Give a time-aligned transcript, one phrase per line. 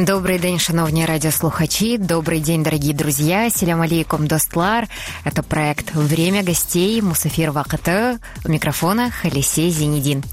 [0.00, 1.98] Добрий день, шановні радиослухачи.
[1.98, 3.50] Добрый день, дорогие друзья.
[3.50, 4.88] Селям алейкум, достлар.
[5.24, 7.02] Это проект «Время гостей».
[7.02, 8.18] Мусафир Ваката.
[8.44, 10.24] У микрофона Халисей Зенедин.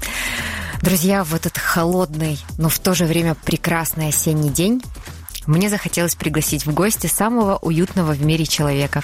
[0.82, 4.82] Друзья, в этот холодный, но в то же время прекрасный осенний день
[5.46, 9.02] мне захотелось пригласить в гости самого уютного в мире человека.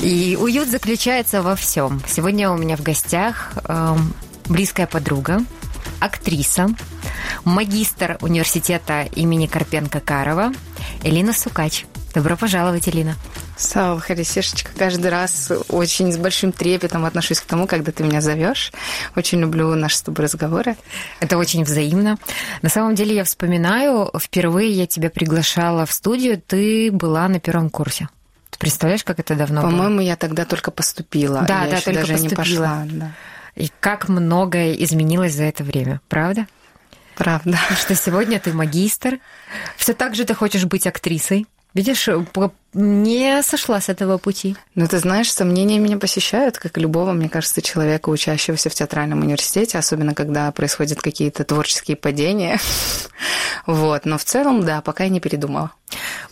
[0.00, 2.02] И уют заключается во всем.
[2.08, 3.96] Сегодня у меня в гостях э,
[4.48, 5.42] близкая подруга,
[6.02, 6.68] актриса,
[7.44, 10.54] магистр университета имени Карпенко-Карова
[11.02, 11.86] Элина Сукач.
[12.14, 13.16] Добро пожаловать, Элина.
[13.56, 18.72] Сава, Харисешечка, каждый раз очень с большим трепетом отношусь к тому, когда ты меня зовешь.
[19.16, 20.76] Очень люблю наши с тобой разговоры.
[21.20, 22.18] Это очень взаимно.
[22.60, 27.70] На самом деле я вспоминаю, впервые я тебя приглашала в студию, ты была на первом
[27.70, 28.08] курсе.
[28.50, 29.84] Ты представляешь, как это давно По-моему, было?
[29.84, 31.42] По-моему, я тогда только поступила.
[31.42, 32.30] Да, я да, только даже поступила.
[32.30, 32.82] не пошла.
[32.86, 33.12] Да.
[33.54, 36.46] И как многое изменилось за это время, правда?
[37.14, 37.58] Правда.
[37.78, 39.18] Что сегодня ты магистр,
[39.76, 41.46] все так же ты хочешь быть актрисой.
[41.74, 42.08] Видишь,
[42.74, 44.56] не сошла с этого пути.
[44.74, 49.20] Ну, ты знаешь, сомнения меня посещают, как и любого, мне кажется, человека, учащегося в театральном
[49.20, 52.58] университете, особенно когда происходят какие-то творческие падения.
[53.64, 55.70] Вот, но в целом, да, пока я не передумала.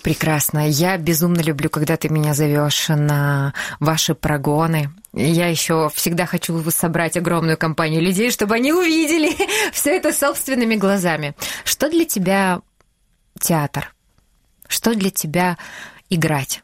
[0.02, 0.68] Прекрасно.
[0.68, 4.90] Я безумно люблю, когда ты меня зовешь на ваши прогоны.
[5.12, 9.30] Я еще всегда хочу собрать огромную компанию людей, чтобы они увидели
[9.72, 11.36] все это собственными глазами.
[11.64, 12.62] Что для тебя
[13.40, 13.94] театр?
[14.70, 15.58] Что для тебя
[16.10, 16.62] играть?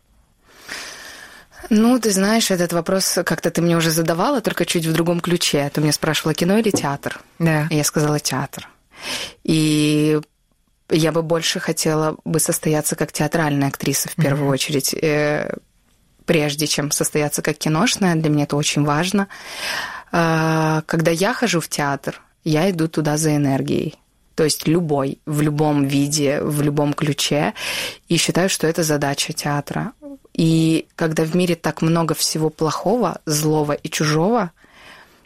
[1.70, 5.68] Ну, ты знаешь, этот вопрос как-то ты мне уже задавала, только чуть в другом ключе.
[5.74, 7.20] Ты меня спрашивала, кино или театр?
[7.40, 7.66] Да.
[7.68, 8.68] И я сказала театр.
[9.42, 10.20] И
[10.88, 14.54] я бы больше хотела бы состояться как театральная актриса в первую mm-hmm.
[14.54, 15.56] очередь, э,
[16.24, 18.14] прежде чем состояться как киношная.
[18.14, 19.26] Для меня это очень важно.
[20.12, 23.96] Э, когда я хожу в театр, я иду туда за энергией.
[24.36, 27.54] То есть любой, в любом виде, в любом ключе.
[28.06, 29.92] И считаю, что это задача театра.
[30.34, 34.52] И когда в мире так много всего плохого, злого и чужого,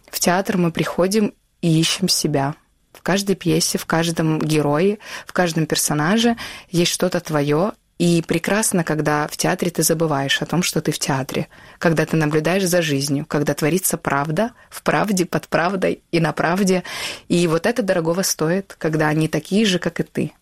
[0.06, 2.54] в театр мы приходим и ищем себя.
[2.92, 6.36] В каждой пьесе, в каждом герое, в каждом персонаже
[6.70, 10.98] есть что-то твое, и прекрасно, когда в театре ты забываешь о том, что ты в
[10.98, 16.32] театре, когда ты наблюдаешь за жизнью, когда творится правда, в правде, под правдой и на
[16.32, 16.82] правде.
[17.28, 20.32] И вот это дорогого стоит, когда они такие же, как и ты.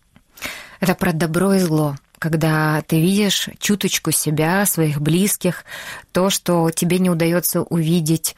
[0.79, 5.63] Это про добро и зло когда ты видишь чуточку себя, своих близких,
[6.11, 8.35] то, что тебе не удается увидеть,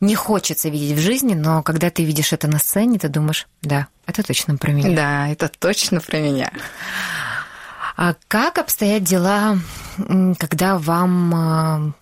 [0.00, 3.88] не хочется видеть в жизни, но когда ты видишь это на сцене, ты думаешь, да,
[4.06, 4.94] это точно про меня.
[4.94, 6.52] Да, это точно про меня.
[7.96, 9.58] А как обстоят дела,
[10.38, 11.94] когда вам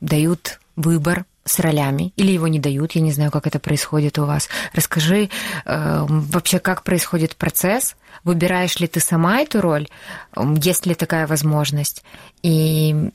[0.00, 2.92] дают выбор с ролями или его не дают?
[2.92, 4.48] Я не знаю, как это происходит у вас.
[4.72, 5.28] Расскажи
[5.64, 7.96] э, вообще, как происходит процесс.
[8.24, 9.88] Выбираешь ли ты сама эту роль?
[10.36, 12.02] Есть ли такая возможность?
[12.42, 13.10] И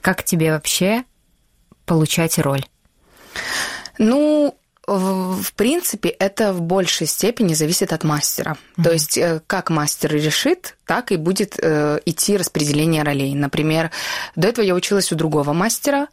[0.00, 1.04] как тебе вообще
[1.86, 2.64] получать роль?
[3.98, 4.54] Ну,
[4.98, 8.56] в принципе, это в большей степени зависит от мастера.
[8.76, 8.82] Mm-hmm.
[8.82, 13.34] То есть, э, как мастер решит, так и будет э, идти распределение ролей.
[13.34, 13.90] Например,
[14.34, 16.08] до этого я училась у другого мастера,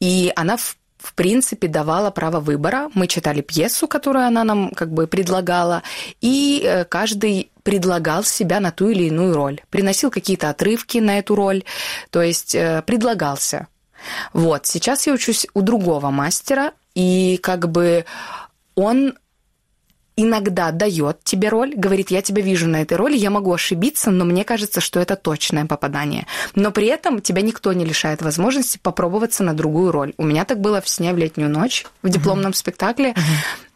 [0.00, 2.90] и она в в принципе, давала право выбора.
[2.92, 5.84] Мы читали пьесу, которую она нам как бы предлагала,
[6.20, 9.60] и э, каждый предлагал себя на ту или иную роль.
[9.70, 11.62] Приносил какие-то отрывки на эту роль,
[12.10, 13.68] то есть предлагался.
[14.32, 18.04] Вот, сейчас я учусь у другого мастера, и как бы
[18.74, 19.14] он
[20.16, 24.24] иногда дает тебе роль, говорит, я тебя вижу на этой роли, я могу ошибиться, но
[24.24, 26.26] мне кажется, что это точное попадание.
[26.56, 30.12] Но при этом тебя никто не лишает возможности попробоваться на другую роль.
[30.18, 32.56] У меня так было в «Сне в летнюю ночь» в дипломном uh-huh.
[32.56, 33.14] спектакле.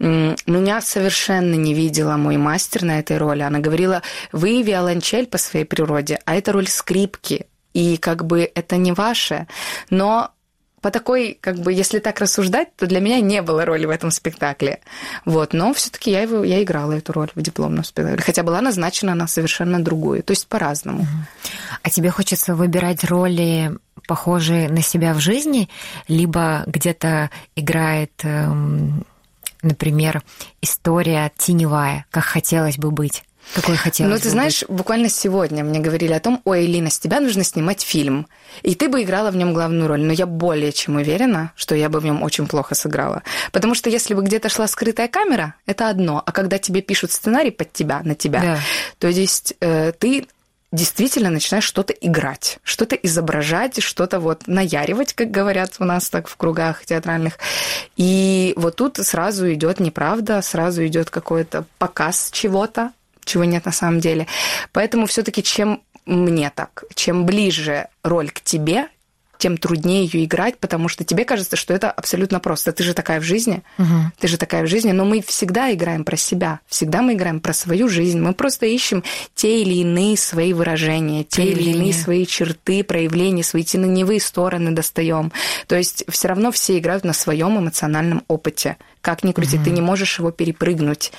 [0.00, 0.36] Uh-huh.
[0.48, 3.42] Меня совершенно не видела мой мастер на этой роли.
[3.42, 4.02] Она говорила,
[4.32, 7.46] вы виолончель по своей природе, а это роль скрипки.
[7.72, 9.46] И как бы это не ваше.
[9.90, 10.32] Но
[10.82, 14.10] по такой, как бы, если так рассуждать, то для меня не было роли в этом
[14.10, 14.80] спектакле.
[15.24, 19.14] Вот, но все-таки я его, я играла эту роль в дипломном спектакле, хотя была назначена
[19.14, 21.06] на совершенно другую, то есть по-разному.
[21.82, 23.78] А тебе хочется выбирать роли
[24.08, 25.68] похожие на себя в жизни,
[26.08, 29.04] либо где-то играет, эм,
[29.62, 30.22] например,
[30.60, 33.22] история теневая, как хотелось бы быть?
[33.54, 34.70] Какой хотелось Ну, ты знаешь, быть?
[34.70, 38.26] буквально сегодня мне говорили о том, ой, Элина, с тебя нужно снимать фильм.
[38.62, 40.00] И ты бы играла в нем главную роль.
[40.00, 43.22] Но я более чем уверена, что я бы в нем очень плохо сыграла.
[43.52, 46.22] Потому что если бы где-то шла скрытая камера, это одно.
[46.24, 48.58] А когда тебе пишут сценарий под тебя, на тебя, да.
[48.98, 50.26] то есть э, ты
[50.72, 56.36] действительно начинаешь что-то играть, что-то изображать, что-то вот наяривать, как говорят у нас так в
[56.36, 57.38] кругах театральных.
[57.96, 62.92] И вот тут сразу идет неправда, сразу идет какой-то показ чего-то,
[63.24, 64.26] чего нет на самом деле.
[64.72, 68.88] Поэтому все-таки чем мне так, чем ближе роль к тебе,
[69.42, 72.70] тем труднее ее играть, потому что тебе кажется, что это абсолютно просто.
[72.70, 74.12] Ты же такая в жизни, угу.
[74.20, 77.52] ты же такая в жизни, но мы всегда играем про себя, всегда мы играем про
[77.52, 78.20] свою жизнь.
[78.20, 79.02] Мы просто ищем
[79.34, 85.32] те или иные свои выражения, те или иные свои черты, проявления, свои теневые стороны достаем.
[85.66, 88.76] То есть все равно все играют на своем эмоциональном опыте.
[89.00, 89.64] Как ни крути, угу.
[89.64, 91.10] ты не можешь его перепрыгнуть.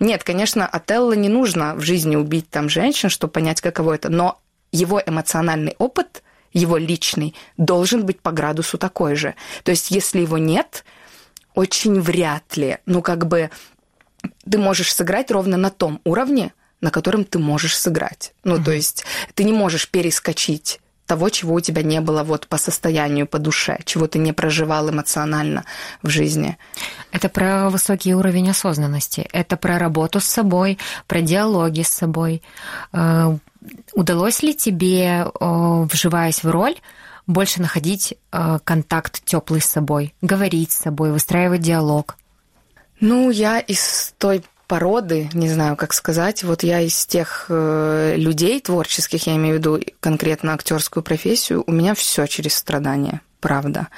[0.00, 4.40] Нет, конечно, Отелло не нужно в жизни убить там женщин, чтобы понять, каково это, но
[4.72, 9.34] его эмоциональный опыт– его личный, должен быть по градусу такой же.
[9.64, 10.84] То есть, если его нет,
[11.54, 13.50] очень вряд ли, ну, как бы
[14.50, 18.32] ты можешь сыграть ровно на том уровне, на котором ты можешь сыграть.
[18.44, 18.64] Ну, mm-hmm.
[18.64, 19.04] то есть
[19.34, 23.78] ты не можешь перескочить того, чего у тебя не было вот по состоянию, по душе,
[23.84, 25.64] чего ты не проживал эмоционально
[26.02, 26.58] в жизни.
[27.12, 32.42] Это про высокий уровень осознанности, это про работу с собой, про диалоги с собой.
[33.98, 36.76] Удалось ли тебе, э, вживаясь в роль,
[37.26, 42.16] больше находить э, контакт теплый с собой, говорить с собой, выстраивать диалог?
[43.00, 46.44] Ну, я из той породы, не знаю, как сказать.
[46.44, 51.72] Вот я из тех э, людей творческих, я имею в виду конкретно актерскую профессию, у
[51.72, 53.88] меня все через страдания правда.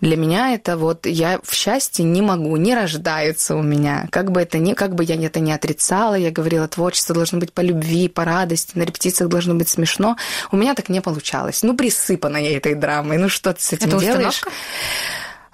[0.00, 4.08] Для меня это вот я в счастье не могу, не рождается у меня.
[4.10, 7.52] Как бы это ни, как бы я это не отрицала, я говорила, творчество должно быть
[7.52, 10.16] по любви, по радости, на репетициях должно быть смешно.
[10.50, 11.62] У меня так не получалось.
[11.62, 13.18] Ну, присыпана я этой драмой.
[13.18, 14.28] Ну, что ты с этим это делаешь?
[14.28, 14.50] Установка?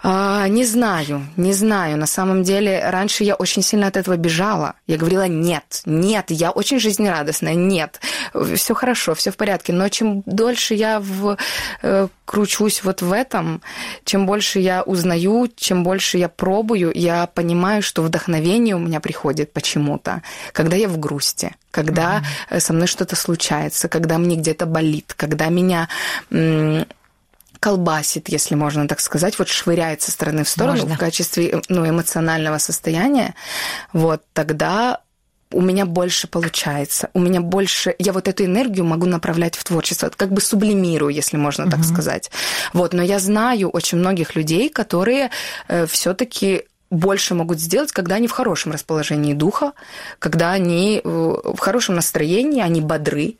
[0.08, 1.96] А, не знаю, не знаю.
[1.96, 4.74] На самом деле, раньше я очень сильно от этого бежала.
[4.86, 8.00] Я говорила, нет, нет, я очень жизнерадостная, нет,
[8.54, 9.72] все хорошо, все в порядке.
[9.72, 11.36] Но чем дольше я в,
[11.82, 13.62] э, кручусь вот в этом,
[14.04, 19.52] чем больше я узнаю, чем больше я пробую, я понимаю, что вдохновение у меня приходит
[19.52, 20.22] почему-то,
[20.52, 22.60] когда я в грусти, когда mm-hmm.
[22.60, 25.88] со мной что-то случается, когда мне где-то болит, когда меня
[27.66, 30.94] колбасит, если можно так сказать, вот швыряет со стороны в сторону можно.
[30.94, 33.34] в качестве ну, эмоционального состояния,
[33.92, 35.00] вот тогда
[35.50, 40.12] у меня больше получается, у меня больше, я вот эту энергию могу направлять в творчество,
[40.16, 41.72] как бы сублимирую, если можно угу.
[41.72, 42.30] так сказать.
[42.72, 45.30] Вот, но я знаю очень многих людей, которые
[45.66, 49.72] э, все-таки больше могут сделать, когда они в хорошем расположении духа,
[50.20, 53.38] когда они э, в хорошем настроении, они бодры,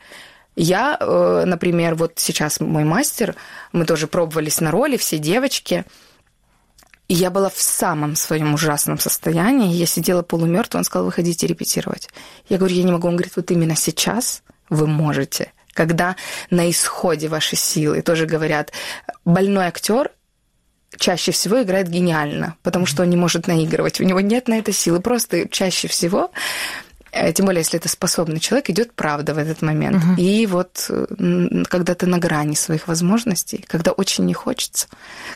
[0.56, 3.37] я, э, например, вот сейчас мой мастер,
[3.73, 5.85] мы тоже пробовались на роли, все девочки,
[7.08, 9.75] и я была в самом своем ужасном состоянии.
[9.75, 12.08] Я сидела полумертвая, он сказал, выходите репетировать.
[12.49, 13.06] Я говорю, я не могу.
[13.06, 15.53] Он говорит, вот именно сейчас вы можете.
[15.73, 16.17] Когда
[16.50, 18.73] на исходе ваши силы, тоже говорят,
[19.25, 20.11] больной актер
[20.99, 24.00] чаще всего играет гениально, потому что он не может наигрывать.
[24.00, 25.00] У него нет на это силы.
[25.00, 26.32] Просто чаще всего
[27.34, 30.02] тем более, если это способный человек, идет правда в этот момент.
[30.02, 30.14] Угу.
[30.20, 30.90] И вот
[31.68, 34.88] когда ты на грани своих возможностей, когда очень не хочется,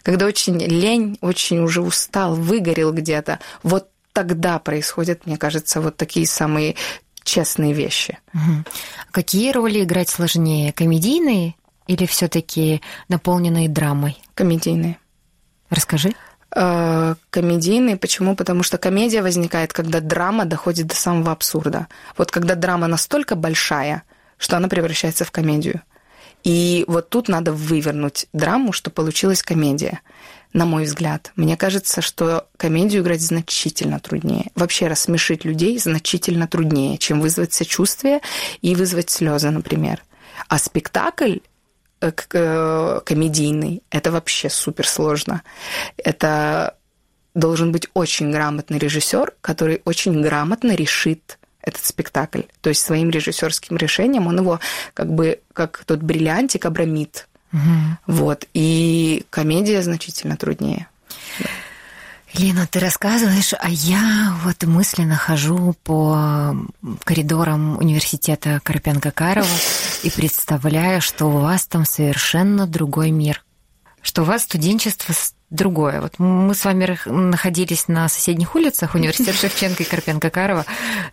[0.02, 6.26] когда очень лень, очень уже устал, выгорел где-то, вот тогда происходят, мне кажется, вот такие
[6.26, 6.74] самые
[7.22, 8.18] честные вещи.
[8.34, 8.64] Угу.
[9.12, 10.72] Какие роли играть сложнее?
[10.72, 11.54] Комедийные
[11.86, 14.16] или все-таки наполненные драмой?
[14.34, 14.98] Комедийные.
[15.68, 16.12] Расскажи.
[16.55, 17.97] Э, комедийный.
[17.97, 18.35] Почему?
[18.35, 21.87] Потому что комедия возникает, когда драма доходит до самого абсурда.
[22.16, 24.02] Вот когда драма настолько большая,
[24.37, 25.83] что она превращается в комедию.
[26.42, 30.00] И вот тут надо вывернуть драму, что получилась комедия.
[30.52, 31.30] На мой взгляд.
[31.37, 34.50] Мне кажется, что комедию играть значительно труднее.
[34.57, 38.21] Вообще рассмешить людей значительно труднее, чем вызвать сочувствие
[38.61, 40.02] и вызвать слезы, например.
[40.49, 41.37] А спектакль
[42.00, 45.42] комедийный, это вообще супер сложно.
[45.97, 46.76] Это
[47.35, 52.42] должен быть очень грамотный режиссер, который очень грамотно решит этот спектакль.
[52.61, 54.61] То есть своим режиссерским решением он его
[54.95, 57.28] как бы как тот бриллиантик обрамит.
[57.52, 57.61] Угу.
[58.07, 58.47] Вот.
[58.54, 60.87] И комедия значительно труднее.
[62.35, 66.54] Лена, ты рассказываешь, а я вот мысленно хожу по
[67.04, 69.49] коридорам университета Карпенко-Карова
[70.02, 73.45] и представляю, что у вас там совершенно другой мир,
[74.02, 75.14] что у вас студенчество
[75.50, 76.00] другое.
[76.00, 80.64] Вот мы с вами находились на соседних улицах, университет Шевченко и Карпенко-Карова,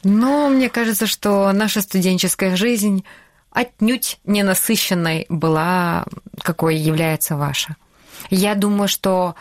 [0.04, 3.04] но мне кажется, что наша студенческая жизнь
[3.52, 6.06] отнюдь не насыщенной была,
[6.42, 7.76] какой является ваша.
[8.30, 9.36] Я думаю, что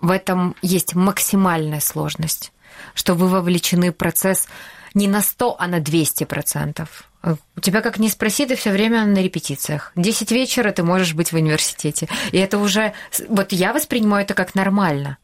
[0.00, 2.52] в этом есть максимальная сложность,
[2.94, 4.48] что вы вовлечены в процесс
[4.94, 7.08] не на 100, а на 200 процентов.
[7.22, 9.92] У тебя как ни спроси, ты все время на репетициях.
[9.94, 12.08] Десять вечера ты можешь быть в университете.
[12.32, 12.94] И это уже...
[13.28, 15.18] Вот я воспринимаю это как нормально.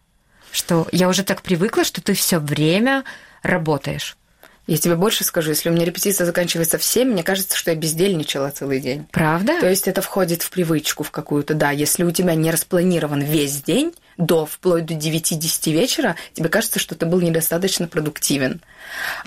[0.52, 3.04] Что я уже так привыкла, что ты все время
[3.42, 4.16] работаешь.
[4.68, 7.76] Я тебе больше скажу, если у меня репетиция заканчивается в 7, мне кажется, что я
[7.76, 9.08] бездельничала целый день.
[9.10, 9.58] Правда?
[9.60, 11.70] То есть это входит в привычку в какую-то, да.
[11.70, 16.94] Если у тебя не распланирован весь день, до, вплоть до 9-10 вечера, тебе кажется, что
[16.94, 18.60] ты был недостаточно продуктивен.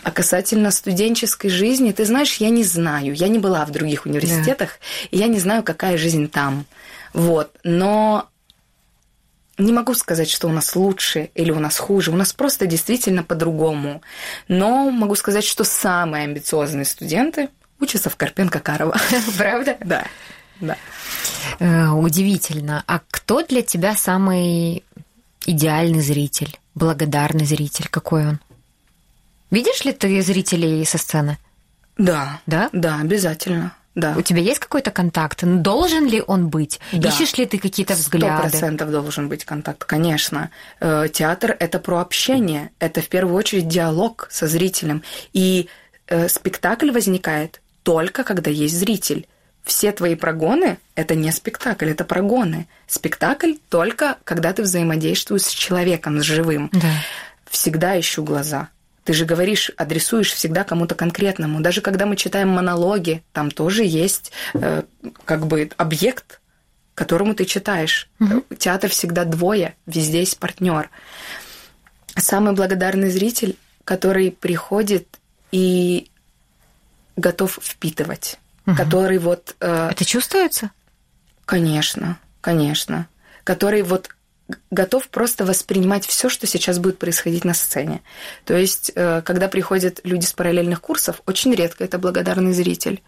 [0.03, 3.15] А касательно студенческой жизни, ты знаешь, я не знаю.
[3.15, 5.07] Я не была в других университетах, да.
[5.12, 6.65] и я не знаю, какая жизнь там.
[7.13, 7.55] Вот.
[7.63, 8.27] Но
[9.57, 12.12] не могу сказать, что у нас лучше или у нас хуже.
[12.12, 14.01] У нас просто действительно по-другому.
[14.48, 19.00] Но могу сказать, что самые амбициозные студенты учатся в Карпенко-Карово.
[19.38, 19.77] Правда?
[19.81, 20.05] Да.
[20.62, 20.77] Да.
[21.60, 22.84] Э, удивительно.
[22.88, 24.84] А кто для тебя самый
[25.46, 27.88] идеальный зритель, благодарный зритель?
[27.89, 28.39] Какой он?
[29.50, 31.38] Видишь ли ты зрителей со сцены?
[31.98, 32.39] Да.
[32.46, 32.70] Да?
[32.72, 33.74] Да, обязательно.
[33.94, 34.15] Да.
[34.18, 35.44] У тебя есть какой-то контакт?
[35.44, 36.80] Должен ли он быть?
[36.94, 37.10] Да.
[37.10, 38.48] Ищешь ли ты какие-то взгляды?
[38.48, 40.50] Сто процентов должен быть контакт, конечно.
[40.80, 45.03] Э, театр– это про общение, это в первую очередь диалог со зрителем.
[45.34, 45.68] И
[46.08, 49.27] э, спектакль возникает только когда есть зритель.
[49.63, 52.68] Все твои прогоны– это не спектакль, это прогоны.
[52.88, 56.70] Спектакль только когда ты взаимодействуешь с человеком, с живым.
[56.74, 56.91] Да.
[57.50, 58.70] Всегда ищу глаза–
[59.03, 61.60] ты же говоришь, адресуешь всегда кому-то конкретному.
[61.60, 64.84] Даже когда мы читаем монологи, там тоже есть э,
[65.25, 66.39] как бы объект,
[66.94, 68.10] которому ты читаешь.
[68.20, 68.56] Угу.
[68.58, 70.89] Театр всегда двое, везде есть партнер.
[72.15, 75.20] Самый благодарный зритель, который приходит
[75.51, 76.12] и
[77.15, 78.38] готов впитывать,
[78.72, 78.78] угу.
[78.78, 79.56] который вот.
[79.60, 80.72] Э, Это чувствуется?
[81.46, 83.08] Конечно, конечно.
[83.44, 84.10] Который вот
[84.70, 88.01] готов просто воспринимать все, что сейчас будет происходить на сцене.
[88.46, 93.01] То есть, э, когда приходят люди с параллельных курсов, очень редко это благодарный зритель.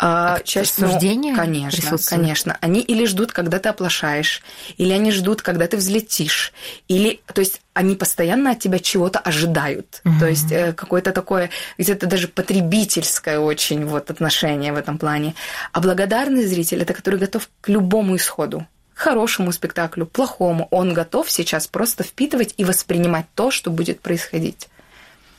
[0.00, 2.56] А, а часть суждения, ну, конечно, конечно.
[2.60, 4.42] Они или ждут, когда ты оплошаешь,
[4.76, 6.52] или они ждут, когда ты взлетишь,
[6.86, 10.00] или, то есть, они постоянно от тебя чего-то ожидают.
[10.04, 10.18] Угу.
[10.20, 15.34] То есть э, какое-то такое, где-то даже потребительское очень вот отношение в этом плане.
[15.72, 21.68] А благодарный зритель это который готов к любому исходу хорошему спектаклю, плохому, он готов сейчас
[21.68, 24.68] просто впитывать и воспринимать то, что будет происходить.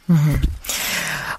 [0.07, 0.17] Угу.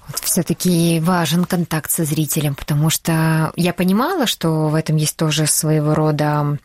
[0.07, 5.47] Вот все-таки важен контакт со зрителем, потому что я понимала, что в этом есть тоже
[5.47, 6.57] своего рода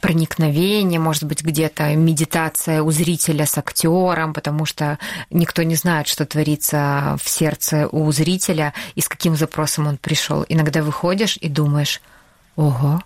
[0.00, 4.98] проникновение, может быть, где-то медитация у зрителя с актером, потому что
[5.30, 10.44] никто не знает, что творится в сердце у зрителя и с каким запросом он пришел.
[10.48, 12.00] Иногда выходишь и думаешь,
[12.54, 13.02] ого,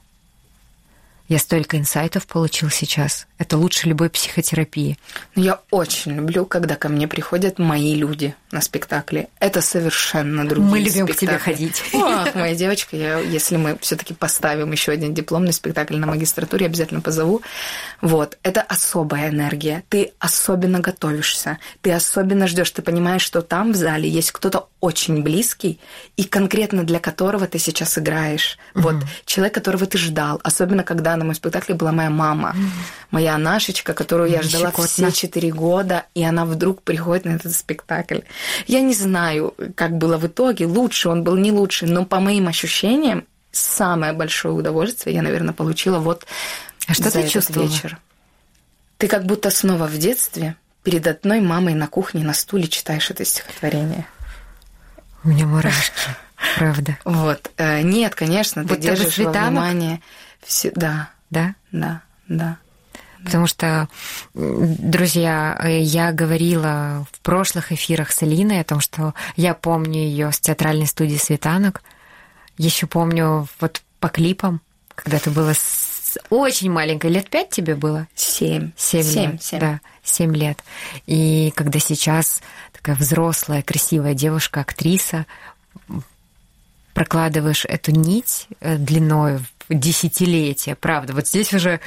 [1.29, 3.27] я столько инсайтов получил сейчас.
[3.39, 4.99] Это лучше любой психотерапии.
[5.35, 9.29] Ну, я очень люблю, когда ко мне приходят мои люди на спектакли.
[9.41, 11.13] Это совершенно другие Мы любим спектакли.
[11.13, 11.83] к тебе ходить.
[11.93, 17.01] Ох, моя девочка, я, если мы все-таки поставим еще один дипломный спектакль на магистратуре, обязательно
[17.01, 17.43] позову.
[18.01, 19.83] Вот, это особая энергия.
[19.89, 25.23] Ты особенно готовишься, ты особенно ждешь, ты понимаешь, что там в зале есть кто-то очень
[25.23, 25.81] близкий
[26.17, 28.57] и конкретно для которого ты сейчас играешь.
[28.75, 28.83] Угу.
[28.83, 32.55] Вот человек, которого ты ждал, особенно когда на моем спектакле была моя мама,
[33.11, 38.21] моя Нашечка, которую я ждала все четыре года, и она вдруг приходит на этот спектакль.
[38.67, 42.47] Я не знаю, как было в итоге, лучше он был, не лучше, но по моим
[42.47, 46.27] ощущениям, самое большое удовольствие я, наверное, получила вот
[46.87, 47.69] а что за ты чувствовала?
[47.69, 47.99] вечер.
[48.99, 53.25] Ты как будто снова в детстве перед одной мамой на кухне на стуле читаешь это
[53.25, 54.07] стихотворение.
[55.27, 56.09] У меня мурашки,
[56.57, 56.97] правда.
[57.05, 57.51] Вот.
[57.57, 60.01] Э, нет, конечно, ты держишь внимание
[60.75, 61.11] да.
[61.31, 61.57] Да?
[61.73, 62.59] Да, да.
[63.25, 63.89] Потому что,
[64.35, 70.39] друзья, я говорила в прошлых эфирах с Алиной о том, что я помню ее с
[70.39, 71.83] театральной студии «Светанок».
[72.57, 74.61] Еще помню вот по клипам,
[74.95, 76.19] когда ты была с...
[76.31, 77.11] очень маленькой.
[77.11, 78.07] Лет пять тебе было?
[78.15, 78.71] Семь.
[78.77, 79.43] Семь, семь лет.
[79.43, 79.59] Семь.
[79.59, 80.63] Да, семь лет.
[81.07, 82.43] И когда сейчас
[82.87, 85.27] такая взрослая, красивая девушка, актриса,
[86.95, 91.13] прокладываешь эту нить э, длиной десятилетия, правда.
[91.13, 91.81] Вот здесь уже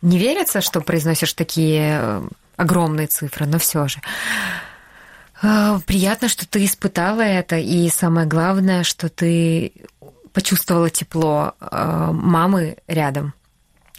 [0.00, 4.00] не верится, что произносишь такие э, огромные цифры, но все же.
[5.42, 9.74] Э, приятно, что ты испытала это, и самое главное, что ты
[10.32, 13.34] почувствовала тепло мамы рядом.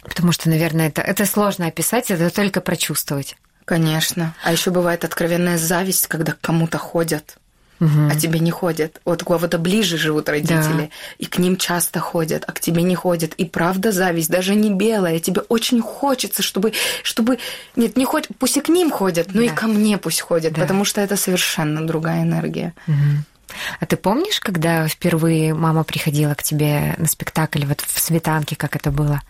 [0.02, 3.36] Потому что, наверное, это, это сложно описать, это только прочувствовать.
[3.64, 4.34] Конечно.
[4.42, 7.38] А еще бывает откровенная зависть, когда к кому-то ходят
[7.80, 8.08] угу.
[8.10, 9.00] а тебе не ходят.
[9.04, 10.88] Вот у кого-то ближе живут родители, да.
[11.18, 13.34] и к ним часто ходят, а к тебе не ходят.
[13.34, 15.18] И правда зависть, даже не белая.
[15.18, 17.38] Тебе очень хочется, чтобы, чтобы...
[17.76, 18.28] Нет, не хоть...
[18.38, 19.46] Пусть и к ним ходят, но да.
[19.46, 20.62] и ко мне пусть ходят, да.
[20.62, 22.74] потому что это совершенно другая энергия.
[22.86, 23.56] Угу.
[23.80, 28.74] А ты помнишь, когда впервые мама приходила к тебе на спектакль, вот в Светанке, как
[28.76, 29.20] это было?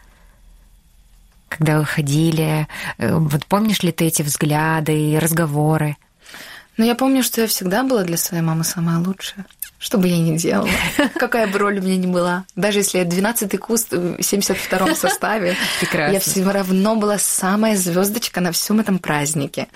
[1.57, 2.67] Когда вы ходили,
[2.99, 5.97] э, вот помнишь ли ты эти взгляды и разговоры?
[6.77, 9.47] Но я помню, что я всегда была для своей мамы самая лучшая.
[9.79, 10.69] Что бы я ни делала,
[11.15, 12.45] какая бы роль у меня ни была.
[12.57, 15.57] Даже если я 12-й куст в 72-м составе,
[15.93, 19.69] я все равно была самая звездочка на всем этом празднике.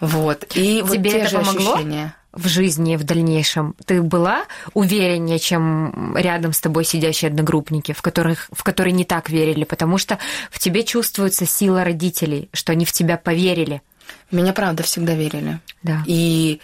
[0.00, 0.44] Вот.
[0.54, 1.74] И Тебе вот это помогло?
[1.74, 3.74] Ощущения в жизни в дальнейшем?
[3.84, 4.44] Ты была
[4.74, 9.64] увереннее, чем рядом с тобой сидящие одногруппники, в, которых, в которые не так верили?
[9.64, 10.18] Потому что
[10.50, 13.82] в тебе чувствуется сила родителей, что они в тебя поверили.
[14.30, 15.60] Меня, правда, всегда верили.
[15.82, 16.02] Да.
[16.06, 16.60] И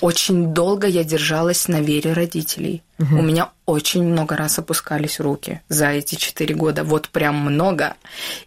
[0.00, 2.82] очень долго я держалась на вере родителей.
[2.98, 3.18] Угу.
[3.18, 6.84] У меня очень много раз опускались руки за эти четыре года.
[6.84, 7.94] Вот прям много.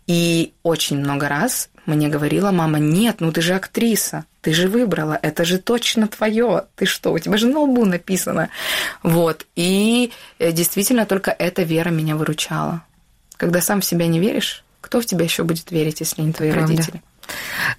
[0.06, 5.20] И очень много раз мне говорила мама, нет, ну ты же актриса, ты же выбрала,
[5.22, 6.66] это же точно твое.
[6.76, 8.50] Ты что, у тебя же на лбу написано.
[9.04, 9.46] Вот.
[9.56, 12.84] И э, действительно только эта вера меня выручала.
[13.38, 16.52] Когда сам в себя не веришь, кто в тебя еще будет верить, если не твои
[16.52, 16.72] Правда.
[16.72, 17.02] родители?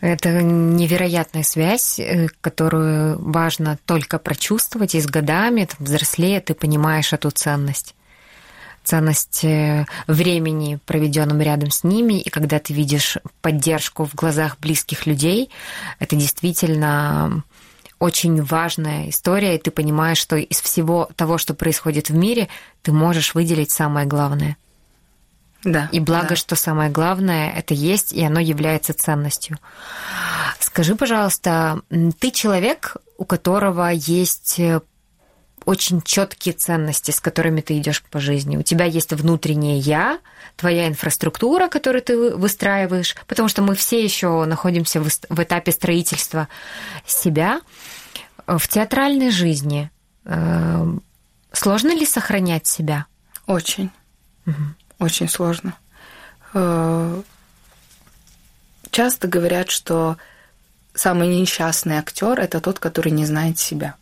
[0.01, 7.13] Это невероятная связь, э, которую важно только прочувствовать, и с годами, там, взрослее, ты понимаешь
[7.13, 7.95] эту ценность
[8.85, 15.07] ценность э, времени, проведенным рядом с ними, и когда ты видишь поддержку в глазах близких
[15.07, 15.51] людей,
[15.99, 17.45] это действительно
[17.99, 22.49] очень важная история, и ты понимаешь, что из всего того, что происходит в мире,
[22.83, 24.57] ты можешь выделить самое главное–
[25.65, 25.89] да.
[25.93, 26.37] И благо, да.
[26.37, 29.59] что самое главное это есть, и оно является ценностью.
[30.59, 31.83] Скажи, пожалуйста,
[32.19, 34.81] ты человек, у которого есть э,
[35.67, 38.57] очень четкие ценности, с которыми ты идешь по жизни.
[38.57, 40.19] У тебя есть внутреннее я,
[40.57, 46.49] твоя инфраструктура, которую ты выстраиваешь, потому что мы все еще находимся в этапе строительства
[47.07, 47.61] себя.
[48.47, 49.91] В театральной жизни
[50.25, 50.87] э,
[51.53, 53.07] сложно ли сохранять себя?
[53.47, 53.91] Очень.
[54.47, 54.55] Угу.
[55.01, 55.75] Очень сложно.
[56.55, 57.23] Э,
[58.91, 60.17] часто говорят, что
[60.95, 63.95] самый несчастный актер это тот, который не знает себя.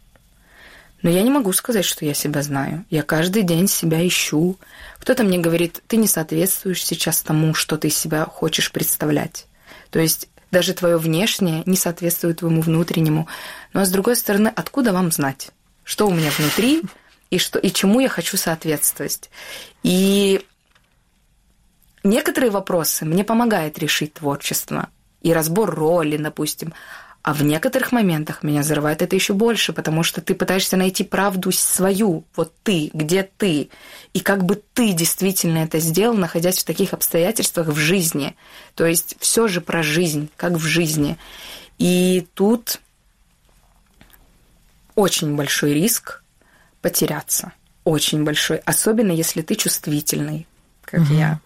[1.03, 2.85] Но я не могу сказать, что я себя знаю.
[2.91, 4.59] Я каждый день себя ищу.
[4.99, 9.47] Кто-то мне говорит, ты не соответствуешь сейчас тому, что ты себя хочешь представлять.
[9.91, 13.29] То есть даже твое внешнее не соответствует твоему внутреннему.
[13.73, 15.51] Но с другой стороны, откуда вам знать,
[15.85, 16.83] что у меня внутри
[17.31, 19.31] и, что, и чему я хочу соответствовать?
[19.83, 20.45] И
[22.05, 24.89] Некоторые вопросы мне помогает решить творчество
[25.21, 26.73] и разбор роли, допустим.
[27.29, 31.53] А в некоторых моментах меня взрывает это еще больше, потому что ты пытаешься найти правду
[31.53, 33.69] свою, вот ты, где ты,
[34.14, 38.35] и как бы ты действительно это сделал, находясь в таких обстоятельствах в жизни.
[38.75, 41.19] То есть все же про жизнь, как в жизни.
[41.77, 42.81] И тут
[44.95, 46.23] очень большой риск
[46.81, 47.53] потеряться.
[47.85, 48.57] Очень большой.
[48.64, 50.47] Особенно если ты чувствительный,
[50.81, 51.12] как угу.
[51.12, 51.41] я.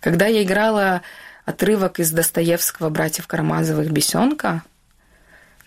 [0.00, 1.00] Когда я играла
[1.46, 3.90] отрывок из Достоевского «Братьев Карамазовых.
[3.90, 4.62] Бесенка»,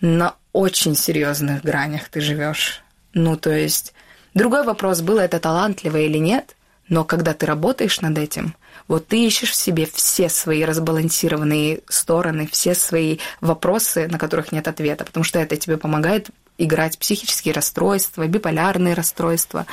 [0.04, 2.84] на очень серьезных гранях ты живешь.
[3.14, 3.94] Ну, то есть,
[4.34, 6.58] другой вопрос, было это талантливо или нет,
[6.90, 8.54] но когда ты работаешь над этим,
[8.90, 14.68] вот ты ищешь в себе все свои разбалансированные стороны, все свои вопросы, на которых нет
[14.68, 19.66] ответа, потому что это тебе помогает играть психические расстройства, биполярные расстройства.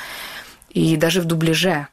[0.69, 1.89] И даже в дубляже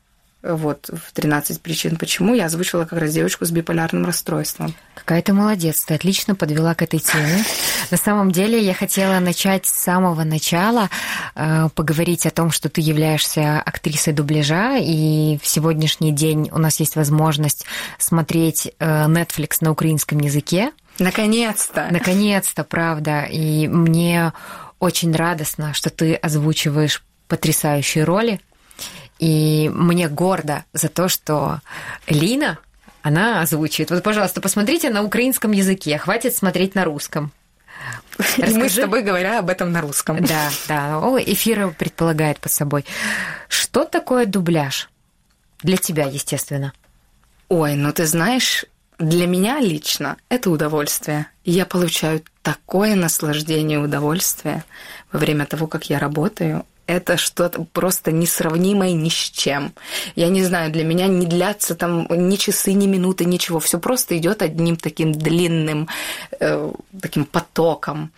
[0.55, 4.73] вот, в 13 причин почему я озвучила как раз девочку с биполярным расстройством.
[4.95, 7.43] Какая ты молодец, ты отлично подвела к этой теме.
[7.91, 10.89] На самом деле я хотела начать с самого начала,
[11.35, 16.79] э, поговорить о том, что ты являешься актрисой дубляжа, и в сегодняшний день у нас
[16.79, 17.65] есть возможность
[17.97, 20.71] смотреть э, Netflix на украинском языке.
[20.99, 21.87] Наконец-то!
[21.91, 23.23] Наконец-то, правда.
[23.23, 24.33] И мне
[24.79, 28.39] очень радостно, что ты озвучиваешь потрясающие роли.
[29.19, 31.61] И мне гордо за то, что
[32.07, 32.59] Лина,
[33.01, 33.91] она озвучивает.
[33.91, 37.31] Вот, пожалуйста, посмотрите на украинском языке, хватит смотреть на русском.
[38.17, 38.51] Расскажи.
[38.51, 40.23] И мы с тобой говоря об этом на русском.
[40.23, 40.99] Да, да.
[40.99, 42.85] О, эфир предполагает под собой.
[43.47, 44.89] Что такое дубляж?
[45.61, 46.73] Для тебя, естественно.
[47.49, 48.65] Ой, ну ты знаешь,
[48.99, 51.27] для меня лично это удовольствие.
[51.45, 54.63] Я получаю такое наслаждение и удовольствие
[55.11, 59.73] во время того, как я работаю это что-то просто несравнимое ни с чем.
[60.15, 63.59] Я не знаю, для меня не длятся там ни часы, ни минуты, ничего.
[63.59, 65.89] Все просто идет одним таким длинным
[66.39, 66.71] э,
[67.01, 68.11] таким потоком.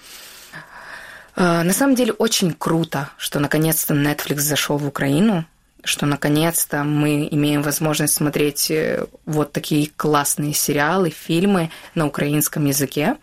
[1.36, 5.46] Э, на самом деле очень круто, что наконец-то Netflix зашел в Украину,
[5.84, 13.18] что наконец-то мы имеем возможность смотреть э, вот такие классные сериалы, фильмы на украинском языке.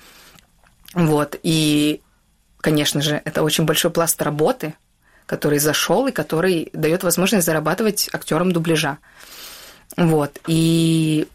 [0.93, 2.01] Вот, и,
[2.61, 4.75] конечно же, это очень большой пласт работы,
[5.27, 8.99] который зашел и который дает возможность зарабатывать актерам дубляжа.
[9.97, 10.39] Вот.
[10.47, 11.29] И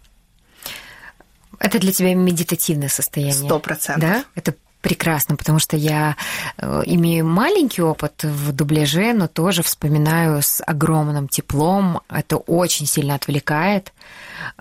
[1.60, 3.46] это для тебя медитативное состояние.
[3.46, 4.02] Сто процентов.
[4.02, 4.26] Да?
[4.36, 6.16] Это Прекрасно, потому что я
[6.58, 12.02] э, имею маленький опыт в дубляже, но тоже вспоминаю с огромным теплом.
[12.10, 13.94] Это очень сильно отвлекает,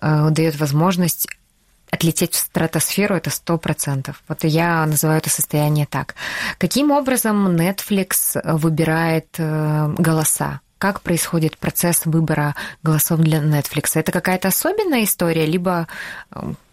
[0.03, 1.27] э, дает возможность
[1.91, 4.23] отлететь в стратосферу это сто процентов.
[4.29, 6.15] Вот я называю это состояние так.
[6.59, 10.61] Каким образом Netflix выбирает э, голоса?
[10.79, 13.91] Как происходит процесс выбора голосов для Netflix?
[13.95, 15.89] Это какая-то особенная история, либо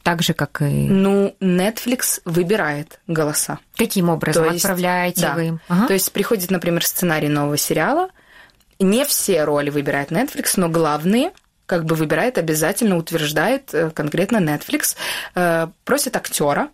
[0.08, 0.88] так же, как и...
[0.88, 3.60] Ну, Netflix выбирает голоса.
[3.76, 5.34] Каким образом То есть, отправляете да.
[5.34, 5.60] вы им?
[5.68, 5.88] Ага.
[5.88, 8.08] То есть приходит, например, сценарий нового сериала.
[8.80, 11.32] Не все роли выбирает Netflix, но главные
[11.68, 14.96] как бы выбирает обязательно, утверждает э, конкретно Netflix,
[15.36, 16.70] э, просит актера,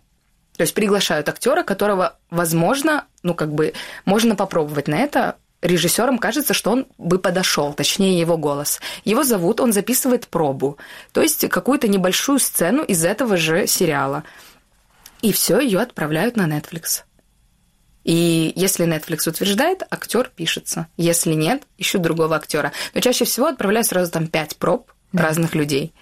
[0.56, 3.74] то есть приглашают актера, которого, возможно, ну как бы
[4.06, 8.80] можно попробовать на это, режиссерам кажется, что он бы подошел, точнее его голос.
[9.04, 10.78] Его зовут, он записывает пробу,
[11.12, 14.22] то есть какую-то небольшую сцену из этого же сериала.
[15.22, 17.02] И все ее отправляют на Netflix.
[18.04, 20.86] И если Netflix утверждает, актер пишется.
[20.96, 22.72] Если нет, ищут другого актера.
[22.92, 25.24] Но чаще всего отправляют сразу там пять проб да.
[25.24, 25.92] разных людей.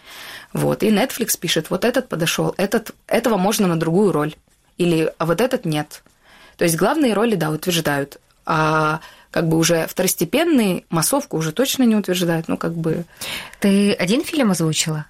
[0.52, 0.82] Вот.
[0.82, 4.34] И Netflix пишет, вот этот подошел, этот, этого можно на другую роль.
[4.78, 6.02] Или, а вот этот нет.
[6.56, 8.18] То есть главные роли, да, утверждают.
[8.44, 12.48] А как бы уже второстепенные массовку уже точно не утверждают.
[12.48, 13.04] Ну, как бы...
[13.60, 15.06] Ты один фильм озвучила?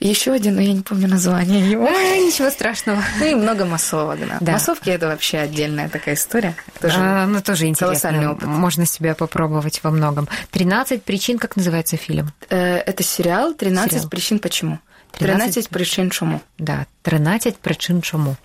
[0.00, 1.86] Еще один, но я не помню название его.
[1.86, 3.02] А, ничего страшного.
[3.20, 4.38] Ну и много массовок, да.
[4.40, 4.52] да.
[4.52, 6.54] Массовки это вообще отдельная такая история.
[6.80, 7.86] Тоже а, ну, тоже интересно.
[7.86, 8.46] Колоссальный опыт.
[8.46, 10.28] Можно себя попробовать во многом.
[10.52, 12.32] «13 причин», как называется фильм?
[12.50, 14.08] Э, это сериал «13 сериал.
[14.08, 14.78] причин почему».
[15.12, 16.40] 13, 13 причин чему.
[16.58, 18.36] Да, 13 причин чему.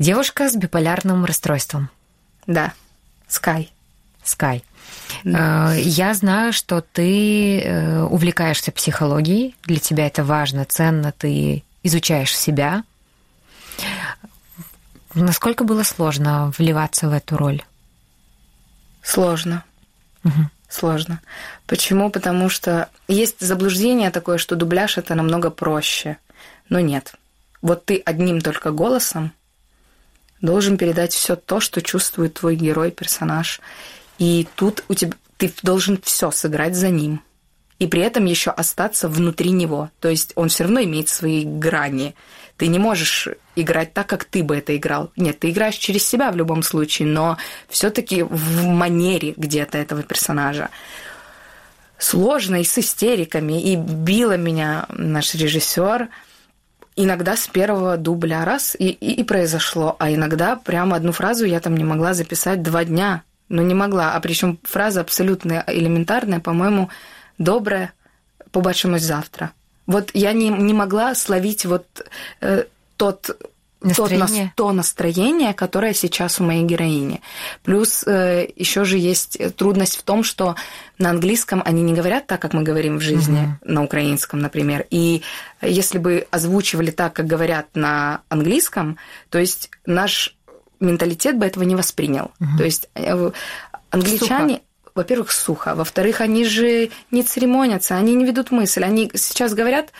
[0.00, 1.90] Девушка с биполярным расстройством.
[2.46, 2.72] Да.
[3.28, 3.73] Скай.
[4.24, 4.64] Скай.
[5.22, 5.74] Да.
[5.74, 12.36] Э, я знаю, что ты э, увлекаешься психологией, для тебя это важно, ценно, ты изучаешь
[12.36, 12.84] себя.
[15.14, 17.62] Насколько было сложно вливаться в эту роль?
[19.02, 19.62] Сложно.
[20.24, 20.48] Угу.
[20.68, 21.20] Сложно.
[21.66, 22.10] Почему?
[22.10, 26.16] Потому что есть заблуждение такое, что дубляж это намного проще.
[26.68, 27.14] Но нет.
[27.62, 29.32] Вот ты одним только голосом
[30.40, 33.60] должен передать все то, что чувствует твой герой, персонаж.
[34.18, 37.20] И тут у тебя ты должен все сыграть за ним.
[37.78, 39.90] И при этом еще остаться внутри него.
[40.00, 42.14] То есть он все равно имеет свои грани.
[42.56, 45.10] Ты не можешь играть так, как ты бы это играл.
[45.16, 47.36] Нет, ты играешь через себя в любом случае, но
[47.68, 50.70] все-таки в манере где-то этого персонажа.
[51.98, 56.08] Сложно и с истериками, и била меня наш режиссер.
[56.96, 61.58] Иногда с первого дубля раз и, и, и произошло, а иногда прямо одну фразу я
[61.58, 64.14] там не могла записать два дня но не могла.
[64.14, 66.90] А причем фраза абсолютно элементарная, по-моему,
[67.38, 67.92] добрая,
[68.50, 69.52] побачимось завтра.
[69.86, 71.86] Вот я не, не могла словить вот
[72.40, 72.64] э,
[72.96, 73.36] тот
[73.84, 74.52] настроение.
[74.56, 77.20] Тот, то настроение, которое сейчас у моей героини.
[77.62, 80.56] Плюс э, еще же есть трудность в том, что
[80.98, 83.72] на английском они не говорят так, как мы говорим в жизни, угу.
[83.72, 84.86] на украинском, например.
[84.90, 85.22] И
[85.60, 88.96] если бы озвучивали так, как говорят на английском,
[89.28, 90.34] то есть наш
[90.80, 92.32] менталитет бы этого не воспринял.
[92.40, 92.58] Угу.
[92.58, 93.30] То есть э,
[93.90, 94.54] англичане...
[94.54, 94.64] Сухо.
[94.94, 95.74] Во-первых, сухо.
[95.74, 98.84] Во-вторых, они же не церемонятся, они не ведут мысль.
[98.84, 99.90] Они сейчас говорят,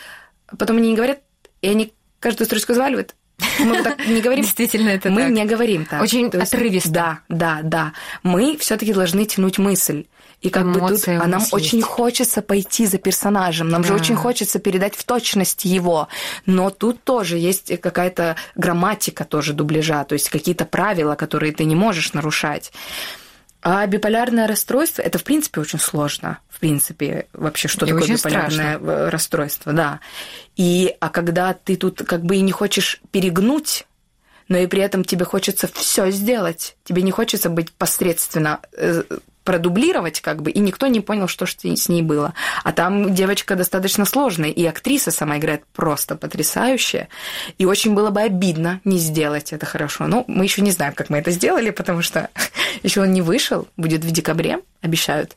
[0.56, 1.18] потом они не говорят,
[1.62, 3.16] и они каждую строчку заваливают.
[3.58, 4.44] Мы так не говорим.
[4.44, 5.30] Действительно, это Мы так.
[5.32, 6.02] не говорим так.
[6.02, 6.90] Очень То есть, отрывисто.
[6.90, 7.92] Да, да, да.
[8.22, 10.06] Мы все таки должны тянуть мысль.
[10.44, 11.54] И как Эмоции бы тут, а нам есть.
[11.54, 13.88] очень хочется пойти за персонажем, нам да.
[13.88, 16.08] же очень хочется передать в точность его,
[16.44, 21.74] но тут тоже есть какая-то грамматика тоже дубляжа, то есть какие-то правила, которые ты не
[21.74, 22.72] можешь нарушать.
[23.62, 28.76] А биполярное расстройство это в принципе очень сложно, в принципе вообще что и такое биполярное
[28.76, 29.10] страшно.
[29.10, 30.00] расстройство, да.
[30.56, 33.86] И а когда ты тут как бы и не хочешь перегнуть
[34.46, 36.76] но и при этом тебе хочется все сделать.
[36.84, 39.02] Тебе не хочется быть посредственно э,
[39.44, 42.34] продублировать как бы, и никто не понял, что с ней было.
[42.64, 47.08] А там девочка достаточно сложная, и актриса сама играет просто потрясающе.
[47.58, 50.06] И очень было бы обидно не сделать это хорошо.
[50.06, 52.30] Ну, мы еще не знаем, как мы это сделали, потому что
[52.82, 55.36] еще он не вышел, будет в декабре, обещают.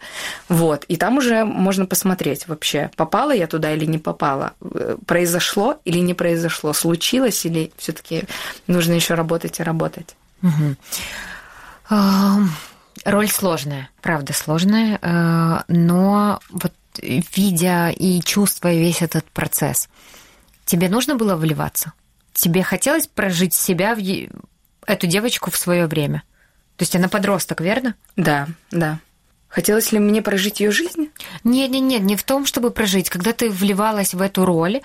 [0.49, 4.53] Вот, и там уже можно посмотреть вообще, попала я туда или не попала,
[5.05, 8.23] произошло или не произошло, случилось или все-таки
[8.67, 10.15] нужно еще работать и работать.
[10.41, 10.75] Угу.
[13.05, 19.89] Роль сложная, правда сложная, э, но вот видя и чувствуя весь этот процесс,
[20.65, 21.93] тебе нужно было вливаться?
[22.33, 24.29] Тебе хотелось прожить себя, в
[24.85, 26.23] эту девочку в свое время?
[26.75, 27.95] То есть она подросток, верно?
[28.15, 28.99] Да, да.
[29.47, 31.09] Хотелось ли мне прожить ее жизнь?
[31.43, 33.09] Нет, нет, нет, не в том, чтобы прожить.
[33.09, 34.81] Когда ты вливалась в эту роль,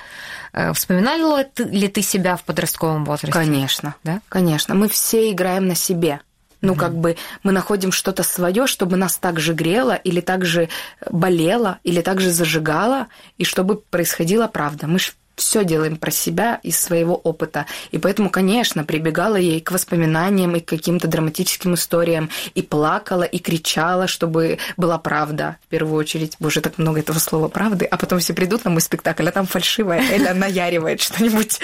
[0.53, 3.33] э, вспоминала ли ты себя в подростковом возрасте?
[3.33, 4.21] Конечно, да?
[4.29, 4.75] Конечно.
[4.75, 6.21] Мы все играем на себе.
[6.63, 10.69] Ну, как бы мы находим что-то свое, чтобы нас так же грело, или так же
[11.11, 14.87] болело, или так же зажигало, и чтобы происходила правда.
[14.87, 17.67] Мы же все делаем про себя из своего опыта.
[17.91, 23.23] И поэтому, конечно, прибегала я и к воспоминаниям, и к каким-то драматическим историям, и плакала,
[23.23, 26.37] и кричала, чтобы была правда, в первую очередь.
[26.39, 27.87] Боже, так много этого слова правды.
[27.87, 31.59] А потом все придут на мой спектакль, а там фальшивая Эля наяривает что-нибудь.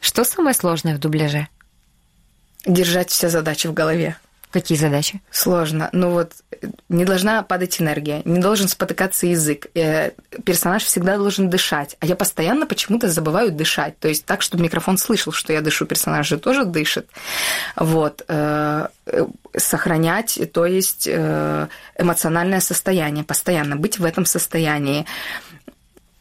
[0.00, 1.48] Что самое сложное в дубляже?
[2.66, 4.16] Держать все задачи в голове.
[4.50, 5.20] Какие задачи?
[5.30, 5.90] Сложно.
[5.92, 6.32] Ну вот
[6.88, 9.66] не должна падать энергия, не должен спотыкаться язык.
[9.74, 10.12] Э,
[10.44, 11.96] персонаж всегда должен дышать.
[12.00, 13.98] А я постоянно почему-то забываю дышать.
[13.98, 17.08] То есть так, чтобы микрофон слышал, что я дышу, персонаж же тоже дышит.
[17.76, 18.24] Вот.
[18.28, 25.04] Э, э, сохранять, то есть эмоциональное состояние, постоянно быть в этом состоянии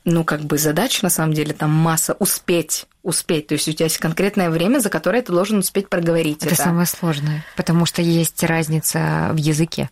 [0.09, 3.47] ну, как бы задач, на самом деле, там масса успеть, успеть.
[3.47, 6.53] То есть у тебя есть конкретное время, за которое ты должен успеть проговорить это.
[6.53, 9.89] Это самое сложное, потому что есть разница в языке.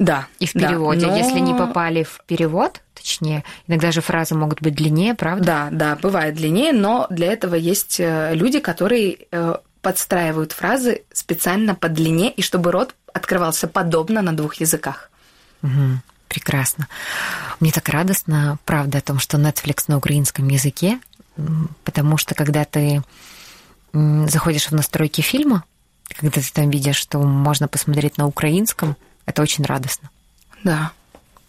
[0.00, 0.26] Да.
[0.40, 1.02] И в переводе.
[1.02, 1.16] Да, но...
[1.16, 5.44] Если не попали в перевод, точнее, иногда же фразы могут быть длиннее, правда?
[5.44, 11.76] Да, да, бывает длиннее, но для этого есть э, люди, которые э, подстраивают фразы специально
[11.76, 15.08] по длине, и чтобы рот открывался подобно на двух языках.
[15.62, 16.00] Угу.
[16.32, 16.88] Прекрасно.
[17.60, 20.98] Мне так радостно, правда, о том, что Netflix на украинском языке,
[21.84, 23.02] потому что когда ты
[23.92, 25.62] заходишь в настройки фильма,
[26.08, 30.08] когда ты там видишь, что можно посмотреть на украинском, это очень радостно.
[30.64, 30.92] Да,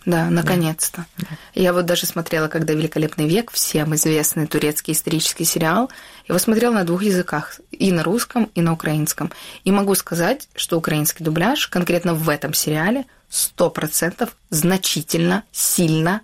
[0.05, 1.05] да, наконец-то.
[1.17, 1.27] Да.
[1.53, 5.89] Я вот даже смотрела, когда «Великолепный век», всем известный турецкий исторический сериал,
[6.27, 9.31] его смотрела на двух языках, и на русском, и на украинском.
[9.63, 16.21] И могу сказать, что украинский дубляж конкретно в этом сериале сто процентов значительно, сильно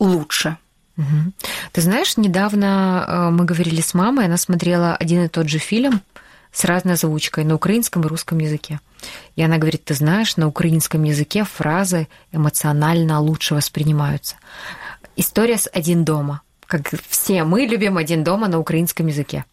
[0.00, 0.56] лучше.
[0.96, 1.32] Угу.
[1.72, 6.02] Ты знаешь, недавно э, мы говорили с мамой, она смотрела один и тот же фильм
[6.52, 8.80] с разной озвучкой на украинском и русском языке.
[9.36, 14.36] И она говорит, ты знаешь, на украинском языке фразы эмоционально лучше воспринимаются.
[15.16, 16.42] История с «Один дома».
[16.66, 19.44] Как все мы любим «Один дома» на украинском языке.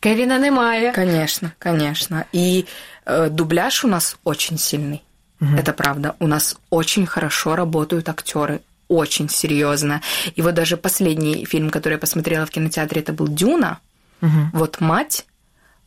[0.00, 0.92] Кевина немає.
[0.92, 2.24] Конечно, конечно.
[2.32, 2.66] И
[3.06, 5.02] э, дубляж у нас очень сильный.
[5.40, 5.54] Угу.
[5.56, 6.16] Это правда.
[6.18, 10.02] У нас очень хорошо работают актеры, очень серьезно.
[10.34, 13.78] И вот даже последний фильм, который я посмотрела в кинотеатре, это был Дюна.
[14.20, 14.50] Угу.
[14.52, 15.26] Вот мать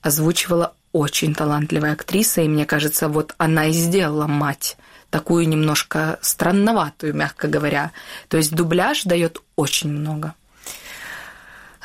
[0.01, 4.77] озвучивала очень талантливая актриса, и мне кажется, вот она и сделала мать
[5.09, 7.91] такую немножко странноватую, мягко говоря.
[8.29, 10.33] То есть дубляж дает очень много.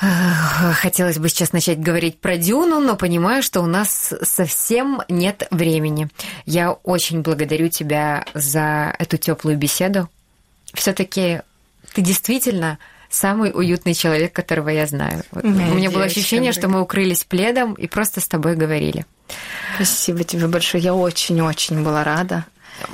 [0.00, 6.08] Хотелось бы сейчас начать говорить про Дюну, но понимаю, что у нас совсем нет времени.
[6.46, 10.08] Я очень благодарю тебя за эту теплую беседу.
[10.72, 11.42] Все-таки
[11.94, 12.78] ты действительно
[13.10, 15.24] самый уютный человек, которого я знаю.
[15.32, 19.04] Вот у меня было ощущение, что мы укрылись пледом и просто с тобой говорили.
[19.74, 20.82] Спасибо тебе большое.
[20.82, 22.44] Я очень-очень была рада.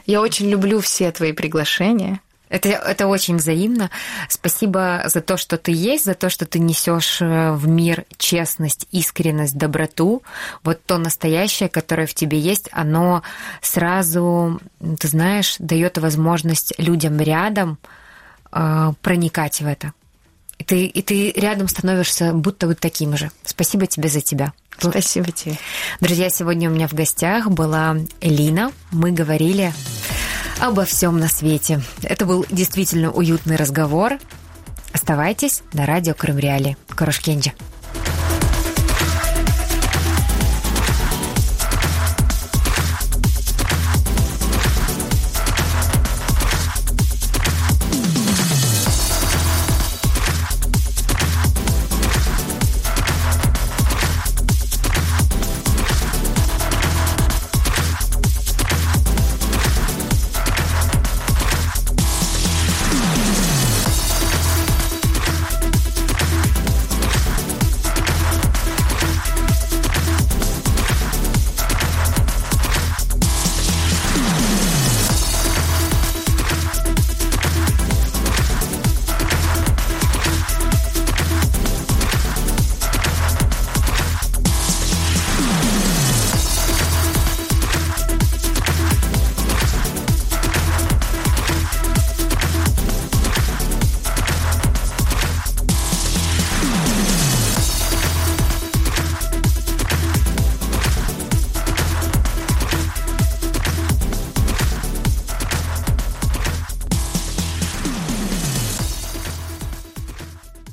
[0.06, 2.20] Я очень люблю все твои приглашения.
[2.48, 3.90] Это, это очень взаимно.
[4.28, 8.86] Спасибо за то, что ты есть, за то, что ты несешь э, в мир честность,
[8.92, 10.22] искренность, доброту.
[10.62, 13.22] Вот то настоящее, которое в тебе есть, оно
[13.62, 14.60] сразу,
[15.00, 17.78] ты знаешь, дает возможность людям рядом
[18.52, 19.92] э, проникать в это.
[20.58, 23.30] И ты, и ты рядом становишься будто вот таким же.
[23.44, 24.52] Спасибо тебе за тебя.
[24.78, 25.58] Спасибо тебе.
[26.00, 28.72] Друзья, сегодня у меня в гостях была Элина.
[28.90, 29.72] Мы говорили
[30.60, 31.82] обо всем на свете.
[32.02, 34.18] Это был действительно уютный разговор.
[34.92, 36.76] Оставайтесь на радио Крым Реали.
[36.88, 37.52] Корошкенджи.